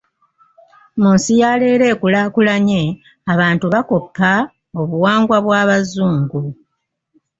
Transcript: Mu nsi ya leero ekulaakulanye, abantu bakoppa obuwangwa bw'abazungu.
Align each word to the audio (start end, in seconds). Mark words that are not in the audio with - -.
Mu 1.01 1.09
nsi 1.15 1.33
ya 1.41 1.51
leero 1.59 1.85
ekulaakulanye, 1.93 2.81
abantu 3.33 3.65
bakoppa 3.73 4.31
obuwangwa 4.81 5.37
bw'abazungu. 5.45 6.41